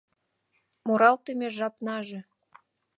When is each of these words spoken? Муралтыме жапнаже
Муралтыме 0.85 1.47
жапнаже 1.57 2.19